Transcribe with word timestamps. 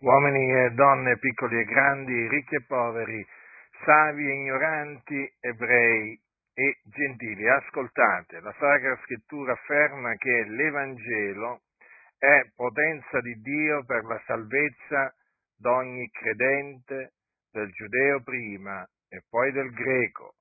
uomini 0.00 0.52
e 0.64 0.70
donne, 0.70 1.18
piccoli 1.18 1.60
e 1.60 1.64
grandi, 1.64 2.28
ricchi 2.28 2.56
e 2.56 2.64
poveri, 2.64 3.26
savi 3.84 4.26
e 4.26 4.34
ignoranti, 4.34 5.34
ebrei 5.40 6.18
e 6.54 6.78
gentili. 6.84 7.48
Ascoltate, 7.48 8.40
la 8.40 8.54
Sacra 8.58 8.96
Scrittura 9.04 9.52
afferma 9.52 10.14
che 10.14 10.44
l'Evangelo 10.44 11.62
è 12.18 12.42
potenza 12.54 13.20
di 13.20 13.34
Dio 13.40 13.84
per 13.84 14.04
la 14.04 14.20
salvezza 14.26 15.14
d'ogni 15.56 16.08
credente, 16.10 17.12
del 17.50 17.70
giudeo 17.70 18.22
prima 18.22 18.84
e 19.08 19.22
poi 19.28 19.52
del 19.52 19.70
greco, 19.72 20.34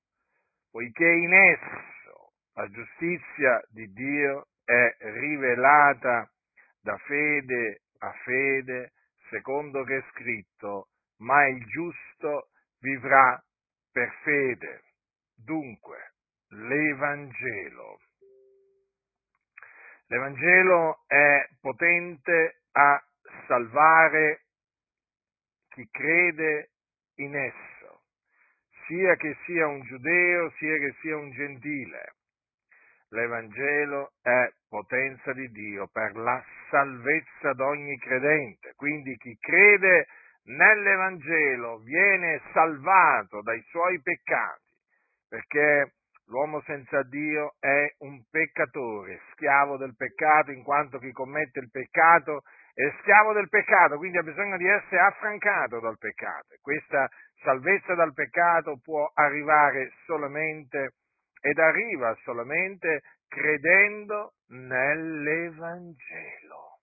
poiché 0.72 1.08
in 1.08 1.34
esso 1.34 2.32
la 2.56 2.68
giustizia 2.70 3.62
di 3.70 3.92
Dio 3.94 4.48
è 4.66 4.96
rivelata 5.00 6.30
da 6.82 6.98
fede 6.98 7.82
a 8.00 8.12
fede 8.24 8.92
secondo 9.34 9.84
che 9.84 9.98
è 9.98 10.04
scritto, 10.12 10.90
ma 11.22 11.48
il 11.48 11.66
giusto 11.66 12.50
vivrà 12.82 13.44
per 13.91 14.14
fede. 14.22 14.84
Dunque, 15.36 16.14
l'Evangelo. 16.50 18.00
L'Evangelo 20.05 21.04
è 21.08 21.48
potente 21.60 22.62
a 22.74 23.04
salvare 23.48 24.44
chi 25.70 25.88
crede 25.90 26.70
in 27.16 27.36
esso, 27.36 28.04
sia 28.86 29.16
che 29.16 29.36
sia 29.46 29.66
un 29.66 29.82
giudeo, 29.82 30.52
sia 30.60 30.77
che 30.77 30.94
sia 31.02 31.18
un 31.18 31.32
gentile. 31.32 32.13
L'Evangelo 33.10 34.13
è 34.22 34.52
potenza 34.94 35.34
di 35.34 35.50
Dio 35.50 35.88
per 35.92 36.16
la 36.16 36.44
salvezza 36.70 37.54
d'ogni 37.54 37.98
credente. 37.98 38.74
Quindi 38.76 39.18
chi 39.18 39.36
crede 39.40 40.06
nell'Evangelo 40.44 41.80
viene 41.80 42.40
salvato 42.54 43.41
dai 43.41 43.60
suoi 43.70 44.00
peccati, 44.04 44.77
perché 45.27 45.94
l'uomo 46.27 46.62
senza 46.68 47.02
Dio 47.02 47.55
è 47.60 47.91
un 48.00 48.22
peccatore, 48.30 49.22
schiavo 49.32 49.77
del 49.77 49.96
peccato, 49.96 50.52
in 50.52 50.62
quanto 50.62 51.00
chi 51.00 51.12
commette 51.12 51.60
il 51.60 51.72
peccato 51.72 52.44
è 52.76 52.94
schiavo 53.02 53.34
del 53.34 53.50
peccato, 53.50 53.98
quindi 53.98 54.20
ha 54.20 54.24
bisogno 54.24 54.57
di 54.57 54.68
essere 54.68 55.02
affrancato 55.02 55.80
dal 55.80 55.98
peccato. 55.98 56.50
Questa 56.62 57.10
salvezza 57.41 57.96
dal 57.96 58.13
peccato 58.13 58.80
può 58.84 59.10
arrivare 59.16 59.91
solamente 60.05 60.91
ed 61.41 61.57
arriva 61.57 62.16
solamente 62.24 63.02
credendo 63.27 64.34
nell'Evangelo. 64.47 66.79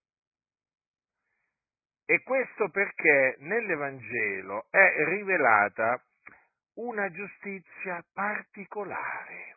E 2.07 2.23
questo 2.23 2.71
perché 2.71 3.37
nell'Evangelo 3.39 4.67
è 4.71 5.05
rivelata 5.05 6.03
una 6.75 7.11
giustizia 7.11 8.05
particolare. 8.13 9.57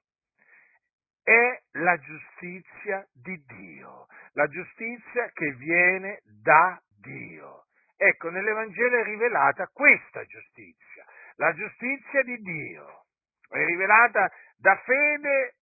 È 1.23 1.61
la 1.79 1.97
giustizia 1.97 3.07
di 3.11 3.43
Dio, 3.45 4.07
la 4.33 4.47
giustizia 4.47 5.31
che 5.31 5.51
viene 5.53 6.21
da 6.43 6.79
Dio. 7.01 7.65
Ecco, 7.95 8.29
nell'Evangelo 8.29 8.99
è 8.99 9.03
rivelata 9.03 9.69
questa 9.71 10.25
giustizia, 10.25 11.05
la 11.35 11.53
giustizia 11.53 12.23
di 12.23 12.35
Dio. 12.37 13.05
È 13.47 13.63
rivelata 13.63 14.29
da 14.57 14.75
fede 14.83 15.55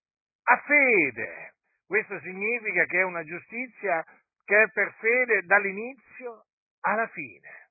a 0.44 0.58
fede. 0.66 1.54
Questo 1.86 2.20
significa 2.22 2.86
che 2.86 3.00
è 3.00 3.04
una 3.04 3.24
giustizia 3.24 4.04
che 4.46 4.64
è 4.64 4.70
per 4.72 4.94
fede 5.00 5.44
dall'inizio 5.44 6.46
alla 6.82 7.08
fine. 7.08 7.70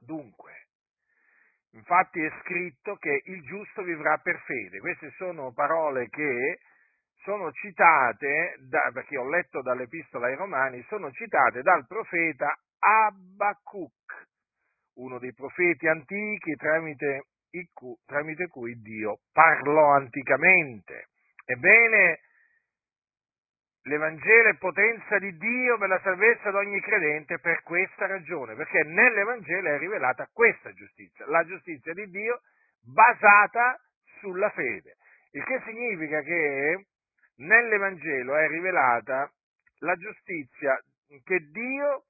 Dunque, 0.00 0.66
infatti 1.72 2.22
è 2.22 2.30
scritto 2.42 2.96
che 2.96 3.22
il 3.24 3.42
giusto 3.42 3.82
vivrà 3.82 4.18
per 4.18 4.40
fede. 4.40 4.78
Queste 4.78 5.10
sono 5.16 5.52
parole 5.52 6.08
che 6.08 6.58
sono 7.22 7.50
citate, 7.52 8.56
da, 8.68 8.90
perché 8.92 9.18
ho 9.18 9.28
letto 9.28 9.60
dall'Epistola 9.60 10.28
ai 10.28 10.36
Romani, 10.36 10.84
sono 10.88 11.10
citate 11.10 11.62
dal 11.62 11.86
profeta 11.86 12.56
Abacuc, 12.78 14.28
uno 14.94 15.18
dei 15.18 15.34
profeti 15.34 15.88
antichi 15.88 16.54
tramite 16.54 17.24
tramite 18.04 18.48
cui 18.48 18.74
Dio 18.82 19.20
parlò 19.32 19.94
anticamente. 19.94 21.08
Ebbene, 21.48 22.20
l'Evangelo 23.82 24.48
è 24.48 24.56
potenza 24.56 25.18
di 25.18 25.36
Dio 25.36 25.78
per 25.78 25.88
la 25.88 26.00
salvezza 26.02 26.50
di 26.50 26.56
ogni 26.56 26.80
credente 26.80 27.38
per 27.38 27.62
questa 27.62 28.06
ragione, 28.06 28.56
perché 28.56 28.82
nell'Evangelo 28.82 29.68
è 29.68 29.78
rivelata 29.78 30.28
questa 30.32 30.72
giustizia, 30.72 31.24
la 31.26 31.44
giustizia 31.44 31.94
di 31.94 32.06
Dio 32.10 32.40
basata 32.82 33.80
sulla 34.18 34.50
fede. 34.50 34.96
Il 35.30 35.44
che 35.44 35.62
significa 35.64 36.20
che 36.22 36.86
nell'Evangelo 37.36 38.34
è 38.36 38.48
rivelata 38.48 39.30
la 39.80 39.94
giustizia 39.94 40.76
che 41.22 41.38
Dio 41.50 42.06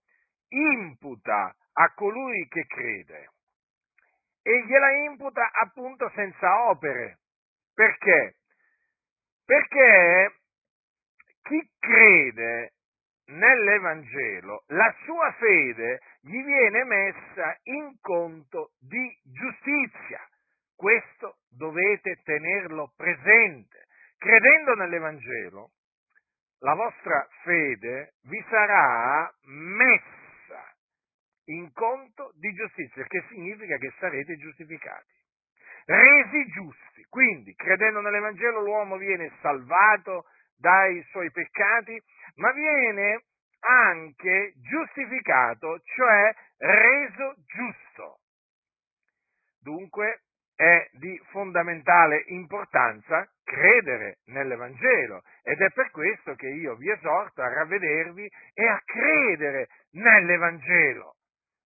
imputa 0.48 1.54
a 1.74 1.92
colui 1.92 2.46
che 2.48 2.64
crede 2.66 3.30
e 4.42 4.64
gliela 4.64 4.92
imputa 4.92 5.50
appunto 5.60 6.10
senza 6.14 6.68
opere. 6.70 7.18
Perché? 7.74 8.36
Perché 9.46 10.34
chi 11.42 11.70
crede 11.78 12.72
nell'Evangelo, 13.26 14.64
la 14.68 14.92
sua 15.04 15.32
fede 15.38 16.00
gli 16.20 16.42
viene 16.42 16.82
messa 16.82 17.56
in 17.62 17.96
conto 18.00 18.72
di 18.80 19.08
giustizia. 19.22 20.20
Questo 20.74 21.38
dovete 21.48 22.20
tenerlo 22.24 22.92
presente. 22.96 23.86
Credendo 24.18 24.74
nell'Evangelo, 24.74 25.70
la 26.60 26.74
vostra 26.74 27.26
fede 27.44 28.14
vi 28.22 28.44
sarà 28.48 29.32
messa 29.44 30.74
in 31.44 31.72
conto 31.72 32.32
di 32.34 32.52
giustizia, 32.52 33.04
che 33.04 33.24
significa 33.28 33.76
che 33.76 33.92
sarete 34.00 34.36
giustificati, 34.36 35.14
resi 35.86 36.46
giusti. 36.50 37.04
Quindi, 37.08 37.54
credendo 37.54 38.00
nell'Evangelo, 38.00 38.60
l'uomo 38.60 38.96
viene 38.96 39.32
salvato 39.40 40.26
dai 40.56 41.02
suoi 41.10 41.30
peccati, 41.30 42.00
ma 42.36 42.52
viene 42.52 43.24
anche 43.60 44.52
giustificato, 44.56 45.80
cioè 45.82 46.34
reso 46.58 47.34
giusto. 47.46 48.18
Dunque 49.60 50.20
è 50.54 50.88
di 50.92 51.20
fondamentale 51.30 52.24
importanza 52.28 53.28
credere 53.44 54.18
nell'Evangelo 54.26 55.22
ed 55.42 55.60
è 55.60 55.70
per 55.70 55.90
questo 55.90 56.34
che 56.34 56.48
io 56.48 56.76
vi 56.76 56.90
esorto 56.90 57.42
a 57.42 57.52
ravvedervi 57.52 58.30
e 58.54 58.66
a 58.66 58.80
credere 58.84 59.68
nell'Evangelo 59.92 61.16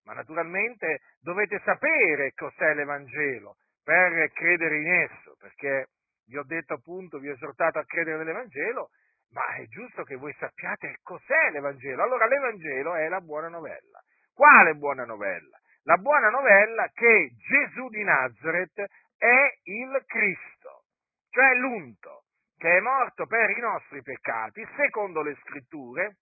ma 0.04 0.14
naturalmente 0.14 1.02
dovete 1.20 1.60
sapere 1.64 2.32
cos'è 2.32 2.74
l'Evangelo 2.74 3.56
per 3.90 4.30
credere 4.30 4.76
in 4.76 4.88
esso, 4.88 5.34
perché 5.40 5.88
vi 6.26 6.36
ho 6.36 6.44
detto 6.44 6.74
appunto, 6.74 7.18
vi 7.18 7.28
ho 7.28 7.32
esortato 7.32 7.80
a 7.80 7.84
credere 7.84 8.18
nell'Evangelo, 8.18 8.90
ma 9.32 9.56
è 9.56 9.66
giusto 9.66 10.04
che 10.04 10.14
voi 10.14 10.32
sappiate 10.38 10.98
cos'è 11.02 11.50
l'Evangelo. 11.50 12.04
Allora 12.04 12.26
l'Evangelo 12.26 12.94
è 12.94 13.08
la 13.08 13.20
buona 13.20 13.48
novella. 13.48 14.00
Quale 14.32 14.74
buona 14.74 15.04
novella? 15.04 15.58
La 15.82 15.96
buona 15.96 16.28
novella 16.28 16.88
che 16.94 17.30
Gesù 17.34 17.88
di 17.88 18.04
Nazareth 18.04 18.84
è 19.18 19.58
il 19.64 20.04
Cristo, 20.06 20.84
cioè 21.30 21.54
l'unto, 21.56 22.26
che 22.58 22.76
è 22.76 22.80
morto 22.80 23.26
per 23.26 23.50
i 23.50 23.58
nostri 23.58 24.02
peccati, 24.02 24.64
secondo 24.76 25.20
le 25.22 25.36
scritture, 25.42 26.14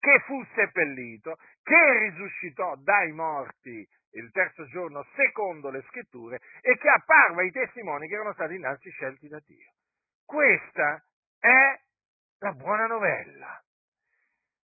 che 0.00 0.18
fu 0.26 0.44
seppellito, 0.56 1.36
che 1.62 1.98
risuscitò 1.98 2.74
dai 2.74 3.12
morti 3.12 3.86
il 4.12 4.30
terzo 4.32 4.66
giorno 4.66 5.06
secondo 5.14 5.70
le 5.70 5.82
scritture 5.88 6.40
e 6.60 6.76
che 6.78 6.88
apparve 6.88 7.42
ai 7.42 7.50
testimoni 7.50 8.08
che 8.08 8.14
erano 8.14 8.32
stati 8.32 8.54
innanzi 8.54 8.90
scelti 8.90 9.28
da 9.28 9.40
Dio. 9.44 9.72
Questa 10.24 11.04
è 11.38 11.80
la 12.38 12.52
buona 12.52 12.86
novella, 12.86 13.62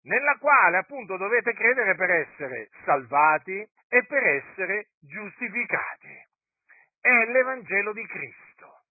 nella 0.03 0.37
quale 0.39 0.79
appunto 0.79 1.17
dovete 1.17 1.53
credere 1.53 1.95
per 1.95 2.11
essere 2.11 2.71
salvati 2.85 3.69
e 3.89 4.05
per 4.05 4.25
essere 4.25 4.91
giustificati. 5.01 6.25
È 7.01 7.25
l'Evangelo 7.27 7.93
di 7.93 8.05
Cristo, 8.07 8.85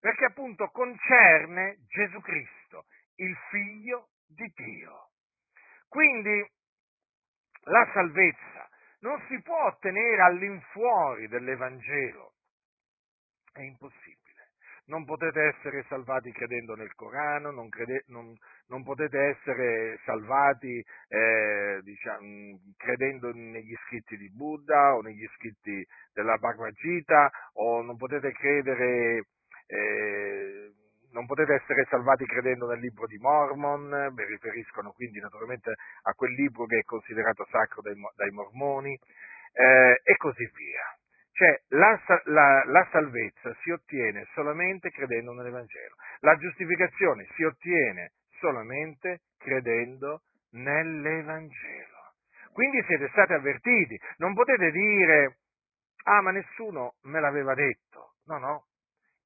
perché 0.00 0.26
appunto 0.26 0.68
concerne 0.68 1.78
Gesù 1.88 2.20
Cristo, 2.20 2.84
il 3.16 3.36
figlio 3.50 4.08
di 4.26 4.52
Dio. 4.54 5.10
Quindi 5.88 6.50
la 7.64 7.88
salvezza 7.92 8.55
non 9.06 9.22
si 9.28 9.40
può 9.40 9.66
ottenere 9.66 10.20
all'infuori 10.22 11.28
dell'Evangelo, 11.28 12.32
è 13.52 13.60
impossibile. 13.60 14.24
non 14.88 15.04
potete 15.04 15.40
essere 15.42 15.84
salvati 15.88 16.30
credendo 16.30 16.76
nel 16.76 16.94
Corano, 16.94 17.50
non, 17.50 17.68
crede, 17.68 18.04
non, 18.06 18.32
non 18.68 18.84
potete 18.84 19.18
essere 19.18 19.98
salvati 20.04 20.84
eh, 21.08 21.80
diciamo, 21.82 22.60
credendo 22.76 23.32
negli 23.32 23.74
scritti 23.86 24.16
di 24.16 24.30
Buddha 24.30 24.94
o 24.94 25.00
negli 25.00 25.26
scritti 25.36 25.84
della 26.12 26.36
Bhagavad 26.36 26.74
Gita 26.74 27.30
o 27.54 27.82
non 27.82 27.96
potete 27.96 28.32
credere... 28.32 29.24
Eh, 29.66 30.72
non 31.12 31.26
potete 31.26 31.54
essere 31.54 31.86
salvati 31.88 32.24
credendo 32.26 32.66
nel 32.66 32.80
libro 32.80 33.06
di 33.06 33.16
Mormon, 33.18 34.12
mi 34.14 34.24
riferiscono 34.24 34.92
quindi 34.92 35.20
naturalmente 35.20 35.74
a 36.02 36.12
quel 36.14 36.32
libro 36.32 36.66
che 36.66 36.78
è 36.78 36.82
considerato 36.82 37.46
sacro 37.50 37.82
dai, 37.82 37.94
dai 38.14 38.30
mormoni, 38.30 38.98
eh, 39.56 40.00
e 40.02 40.16
così 40.16 40.44
via. 40.54 40.96
Cioè, 41.32 41.62
la, 41.68 42.00
la, 42.24 42.64
la, 42.64 42.88
salvezza 42.90 43.54
si 43.60 43.70
ottiene 43.70 44.26
solamente 44.32 44.90
credendo 44.90 45.32
nell'Evangelo. 45.32 45.94
La 46.20 46.34
giustificazione 46.36 47.26
si 47.34 47.42
ottiene 47.42 48.12
solamente 48.40 49.20
credendo 49.36 50.22
nell'Evangelo. 50.52 52.14
Quindi 52.52 52.82
siete 52.86 53.08
stati 53.10 53.34
avvertiti. 53.34 54.00
Non 54.16 54.32
potete 54.32 54.70
dire, 54.70 55.36
ah, 56.04 56.22
ma 56.22 56.30
nessuno 56.30 56.94
me 57.02 57.20
l'aveva 57.20 57.52
detto. 57.52 58.14
No, 58.24 58.38
no, 58.38 58.64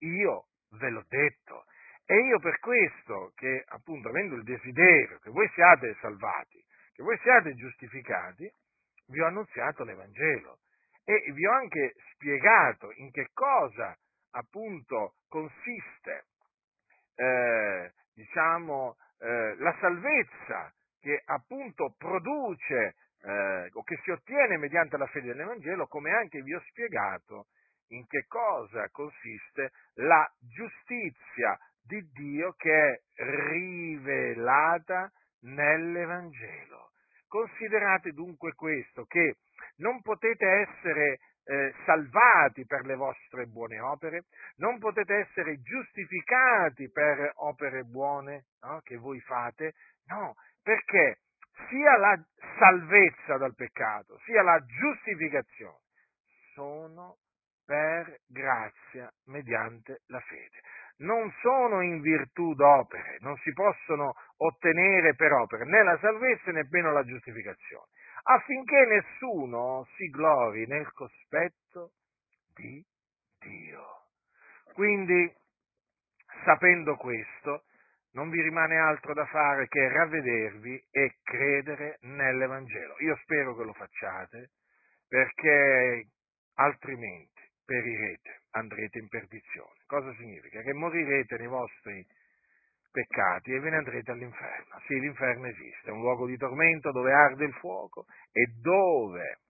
io 0.00 0.47
ve 0.79 0.91
l'ho 0.91 1.05
detto. 1.09 1.65
E 2.10 2.22
io 2.22 2.40
per 2.40 2.58
questo, 2.58 3.30
che 3.36 3.62
appunto 3.68 4.08
avendo 4.08 4.34
il 4.34 4.42
desiderio 4.42 5.20
che 5.20 5.30
voi 5.30 5.48
siate 5.54 5.96
salvati, 6.00 6.60
che 6.92 7.04
voi 7.04 7.16
siate 7.22 7.54
giustificati, 7.54 8.52
vi 9.06 9.20
ho 9.20 9.26
annunziato 9.26 9.84
l'Evangelo. 9.84 10.58
E 11.04 11.30
vi 11.30 11.46
ho 11.46 11.52
anche 11.52 11.94
spiegato 12.14 12.90
in 12.96 13.12
che 13.12 13.28
cosa 13.32 13.96
appunto 14.32 15.14
consiste, 15.28 16.24
eh, 17.14 17.92
diciamo, 18.12 18.96
eh, 19.20 19.54
la 19.58 19.76
salvezza 19.78 20.74
che 21.00 21.22
appunto 21.26 21.94
produce 21.96 22.96
eh, 23.22 23.70
o 23.72 23.84
che 23.84 24.00
si 24.02 24.10
ottiene 24.10 24.56
mediante 24.56 24.96
la 24.96 25.06
fede 25.06 25.28
nell'Evangelo, 25.28 25.86
come 25.86 26.10
anche 26.10 26.42
vi 26.42 26.54
ho 26.54 26.60
spiegato 26.70 27.46
in 27.90 28.04
che 28.08 28.24
cosa 28.26 28.88
consiste 28.90 29.70
la 29.94 30.28
giustizia 30.40 31.56
di 31.82 32.00
Dio 32.12 32.53
che 32.53 32.71
è 32.71 33.00
rivelata 33.25 35.11
nell'Evangelo. 35.43 36.91
Considerate 37.27 38.12
dunque 38.12 38.55
questo, 38.55 39.05
che 39.05 39.37
non 39.77 40.03
potete 40.03 40.47
essere 40.47 41.19
eh, 41.44 41.75
salvati 41.85 42.67
per 42.67 42.85
le 42.85 42.97
vostre 42.97 43.47
buone 43.47 43.79
opere, 43.81 44.25
non 44.56 44.79
potete 44.79 45.15
essere 45.15 45.61
giustificati 45.61 46.91
per 46.91 47.32
opere 47.37 47.85
buone 47.85 48.47
no, 48.62 48.81
che 48.82 48.97
voi 48.97 49.21
fate, 49.21 49.75
no, 50.06 50.35
perché 50.62 51.21
sia 51.69 51.97
la 51.99 52.21
salvezza 52.59 53.37
dal 53.37 53.55
peccato, 53.55 54.19
sia 54.25 54.43
la 54.43 54.59
giustificazione 54.65 55.79
sono 56.61 57.17
per 57.65 58.21
grazia 58.27 59.11
mediante 59.27 60.03
la 60.06 60.21
fede. 60.21 60.61
Non 61.00 61.32
sono 61.41 61.81
in 61.82 62.00
virtù 62.00 62.55
d'opere, 62.55 63.17
non 63.20 63.37
si 63.38 63.52
possono 63.52 64.14
ottenere 64.37 65.14
per 65.14 65.32
opere 65.32 65.64
né 65.64 65.82
la 65.82 65.99
salvezza 65.99 66.50
né 66.52 66.62
nemmeno 66.62 66.93
la 66.93 67.05
giustificazione 67.05 67.88
affinché 68.23 68.85
nessuno 68.87 69.87
si 69.97 70.08
glori 70.11 70.67
nel 70.67 70.91
cospetto 70.93 71.93
di 72.55 72.85
Dio. 73.38 73.85
Quindi, 74.73 75.32
sapendo 76.44 76.97
questo, 76.97 77.64
non 78.12 78.29
vi 78.29 78.41
rimane 78.43 78.76
altro 78.76 79.14
da 79.14 79.25
fare 79.26 79.69
che 79.69 79.88
ravvedervi 79.88 80.85
e 80.91 81.17
credere 81.23 81.99
nell'Evangelo. 82.03 82.96
Io 83.00 83.17
spero 83.23 83.56
che 83.56 83.64
lo 83.64 83.73
facciate, 83.73 84.50
perché 85.08 86.08
altrimenti 86.55 87.41
perirete, 87.64 88.43
andrete 88.50 88.99
in 88.99 89.08
perdizione. 89.08 89.80
Cosa 89.90 90.14
significa? 90.14 90.62
Che 90.62 90.72
morirete 90.72 91.37
nei 91.37 91.48
vostri 91.48 92.06
peccati 92.92 93.52
e 93.52 93.58
ve 93.58 93.70
ne 93.70 93.78
andrete 93.78 94.12
all'inferno. 94.12 94.78
Sì, 94.87 95.00
l'inferno 95.00 95.48
esiste, 95.48 95.88
è 95.88 95.90
un 95.90 95.98
luogo 95.98 96.28
di 96.28 96.37
tormento 96.37 96.92
dove 96.92 97.12
arde 97.12 97.46
il 97.46 97.52
fuoco 97.54 98.04
e 98.31 98.46
dove 98.60 99.40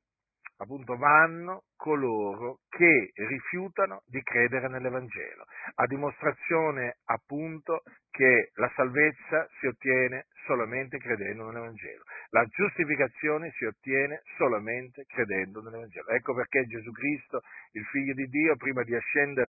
appunto 0.56 0.96
vanno 0.96 1.64
coloro 1.76 2.60
che 2.70 3.10
rifiutano 3.14 4.00
di 4.06 4.22
credere 4.22 4.68
nell'Evangelo, 4.68 5.44
a 5.74 5.86
dimostrazione 5.86 6.96
appunto 7.04 7.82
che 8.10 8.50
la 8.54 8.70
salvezza 8.74 9.46
si 9.58 9.66
ottiene 9.66 10.24
solamente 10.46 10.96
credendo 10.96 11.44
nell'Evangelo, 11.44 12.02
la 12.30 12.44
giustificazione 12.46 13.50
si 13.58 13.66
ottiene 13.66 14.22
solamente 14.38 15.04
credendo 15.04 15.60
nell'Evangelo. 15.60 16.08
Ecco 16.08 16.32
perché 16.34 16.64
Gesù 16.64 16.90
Cristo, 16.92 17.42
il 17.72 17.84
Figlio 17.86 18.14
di 18.14 18.26
Dio, 18.26 18.56
prima 18.56 18.82
di 18.82 18.94
ascendere 18.94 19.48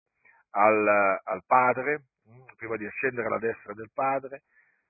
al, 0.51 1.21
al 1.25 1.43
Padre, 1.47 2.05
prima 2.57 2.77
di 2.77 2.87
ascendere 2.87 3.27
alla 3.27 3.39
destra 3.39 3.73
del 3.75 3.91
Padre, 3.93 4.43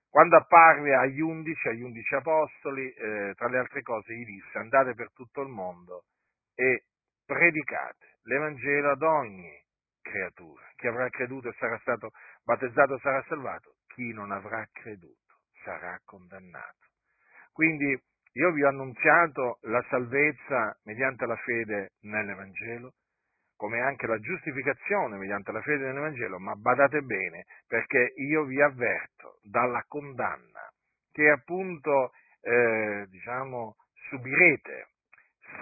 quando 0.08 0.36
apparve 0.36 0.94
agli 0.94 1.20
undici, 1.20 1.68
agli 1.68 1.82
undici 1.82 2.14
apostoli, 2.14 2.90
eh, 2.90 3.32
tra 3.36 3.48
le 3.48 3.58
altre 3.58 3.80
cose 3.82 4.12
gli 4.12 4.24
disse 4.24 4.58
andate 4.58 4.94
per 4.94 5.12
tutto 5.12 5.40
il 5.40 5.48
mondo 5.48 6.04
e 6.54 6.86
predicate 7.24 8.18
l'Evangelo 8.24 8.90
ad 8.90 9.02
ogni 9.02 9.56
creatura. 10.02 10.68
Chi 10.74 10.88
avrà 10.88 11.08
creduto 11.08 11.48
e 11.48 11.54
sarà 11.58 11.78
stato 11.78 12.10
battezzato 12.42 12.98
sarà 12.98 13.22
salvato, 13.28 13.76
chi 13.86 14.12
non 14.12 14.32
avrà 14.32 14.66
creduto 14.72 15.38
sarà 15.62 16.00
condannato. 16.04 16.88
Quindi 17.52 17.96
io 18.32 18.52
vi 18.52 18.62
ho 18.64 18.68
annunziato 18.68 19.58
la 19.62 19.84
salvezza 19.88 20.76
mediante 20.84 21.26
la 21.26 21.36
fede 21.36 21.92
nell'Evangelo, 22.00 22.94
come 23.60 23.82
anche 23.82 24.06
la 24.06 24.18
giustificazione 24.18 25.18
mediante 25.18 25.52
la 25.52 25.60
fede 25.60 25.84
nell'Evangelo, 25.84 26.38
ma 26.38 26.54
badate 26.54 27.02
bene, 27.02 27.44
perché 27.66 28.14
io 28.16 28.44
vi 28.44 28.58
avverto 28.58 29.38
dalla 29.42 29.84
condanna 29.86 30.66
che 31.12 31.28
appunto, 31.28 32.12
eh, 32.40 33.04
diciamo, 33.10 33.76
subirete 34.08 34.88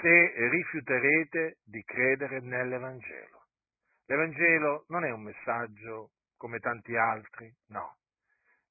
se 0.01 0.49
rifiuterete 0.49 1.57
di 1.65 1.83
credere 1.83 2.39
nell'Evangelo. 2.39 3.47
L'Evangelo 4.07 4.85
non 4.91 5.05
è 5.05 5.11
un 5.11 5.23
messaggio 5.23 6.11
come 6.37 6.61
tanti 6.61 6.95
altri, 6.97 7.53
no. 7.71 7.97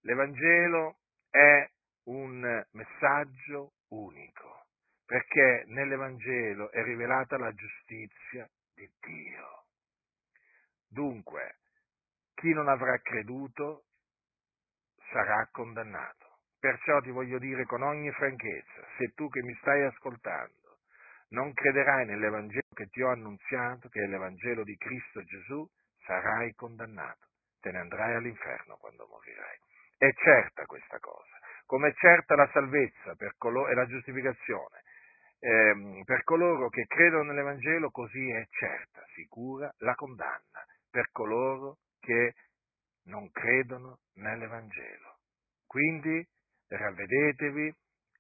L'Evangelo 0.04 1.00
è 1.30 1.70
un 2.06 2.66
messaggio 2.72 3.74
unico, 3.90 4.68
perché 5.06 5.66
nell'Evangelo 5.68 6.72
è 6.72 6.82
rivelata 6.82 7.38
la 7.38 7.52
giustizia 7.52 8.50
di 8.78 8.90
Dio. 9.02 9.64
Dunque, 10.88 11.58
chi 12.36 12.54
non 12.54 12.68
avrà 12.68 13.00
creduto 13.00 13.86
sarà 15.12 15.50
condannato. 15.52 16.38
Perciò 16.60 17.02
ti 17.02 17.10
voglio 17.10 17.40
dire 17.40 17.66
con 17.66 17.82
ogni 17.82 18.12
franchezza, 18.12 18.88
se 18.98 19.14
tu 19.16 19.30
che 19.30 19.42
mi 19.42 19.54
stai 19.62 19.84
ascoltando 19.84 20.56
non 21.30 21.54
crederai 21.54 22.06
nell'Evangelo 22.06 22.70
che 22.74 22.88
ti 22.88 23.02
ho 23.02 23.10
annunziato, 23.10 23.90
che 23.90 24.04
è 24.04 24.08
l'Evangelo 24.08 24.64
di 24.64 24.78
Cristo 24.78 25.24
Gesù, 25.24 25.68
sarai 26.06 26.54
condannato, 26.54 27.28
te 27.60 27.72
ne 27.72 27.80
andrai 27.80 28.16
all'inferno 28.16 28.78
quando 28.78 29.08
morirai. 29.08 29.58
È 29.98 30.10
certa 30.14 30.66
questa 30.66 31.00
cosa, 31.00 31.38
come 31.66 31.90
è 31.90 31.94
certa 31.96 32.36
la 32.36 32.50
salvezza 32.54 33.16
coloro, 33.38 33.70
e 33.70 33.74
la 33.74 33.86
giustificazione 33.88 34.84
eh, 35.40 36.02
per 36.06 36.24
coloro 36.24 36.70
che 36.70 36.86
credono 36.86 37.24
nell'Evangelo, 37.24 37.90
così 37.92 38.30
è 38.30 38.46
certa, 38.50 39.06
sicura 39.14 39.72
la 39.80 39.96
condanna 39.96 40.66
per 40.90 41.10
coloro 41.12 41.78
che 42.00 42.34
non 43.06 43.30
credono 43.32 44.00
nell'Evangelo. 44.16 45.18
Quindi 45.66 46.26
ravvedetevi 46.68 47.74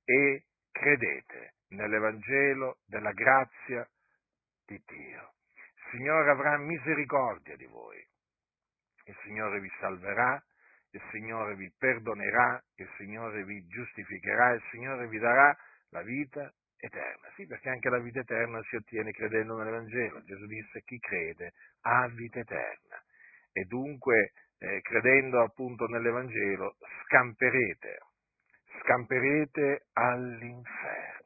e 0.03 0.43
credete 0.71 1.55
nell'Evangelo 1.69 2.77
della 2.85 3.11
grazia 3.11 3.87
di 4.65 4.81
Dio. 4.85 5.33
Il 5.53 5.97
Signore 5.97 6.29
avrà 6.29 6.57
misericordia 6.57 7.55
di 7.55 7.65
voi, 7.65 8.05
il 9.05 9.17
Signore 9.23 9.59
vi 9.59 9.71
salverà, 9.79 10.41
il 10.91 11.01
Signore 11.11 11.55
vi 11.55 11.71
perdonerà, 11.77 12.61
il 12.75 12.89
Signore 12.97 13.43
vi 13.43 13.65
giustificherà, 13.67 14.51
il 14.51 14.63
Signore 14.71 15.07
vi 15.07 15.17
darà 15.17 15.57
la 15.89 16.01
vita 16.01 16.53
eterna. 16.79 17.29
Sì, 17.35 17.45
perché 17.45 17.69
anche 17.69 17.89
la 17.89 17.99
vita 17.99 18.19
eterna 18.19 18.61
si 18.69 18.75
ottiene 18.75 19.11
credendo 19.11 19.55
nell'Evangelo. 19.57 20.23
Gesù 20.23 20.45
disse 20.45 20.81
chi 20.83 20.99
crede 20.99 21.53
ha 21.81 22.07
vita 22.09 22.39
eterna. 22.39 23.01
E 23.51 23.65
dunque, 23.65 24.33
eh, 24.59 24.81
credendo 24.81 25.41
appunto 25.41 25.87
nell'Evangelo, 25.87 26.77
scamperete, 27.03 27.99
scamperete 28.81 29.87
all'inferno. 29.93 31.25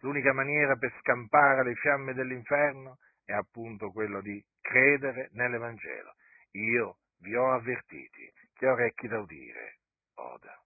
L'unica 0.00 0.32
maniera 0.32 0.76
per 0.76 0.92
scampare 1.00 1.64
le 1.64 1.74
fiamme 1.74 2.14
dell'inferno 2.14 2.98
è 3.24 3.32
appunto 3.32 3.90
quello 3.90 4.20
di 4.20 4.42
credere 4.60 5.28
nell'Evangelo. 5.32 6.14
Io 6.52 6.98
vi 7.20 7.34
ho 7.34 7.52
avvertiti, 7.52 8.32
chi 8.54 8.66
ha 8.66 8.72
orecchi 8.72 9.08
da 9.08 9.18
udire, 9.18 9.78
oda. 10.14 10.62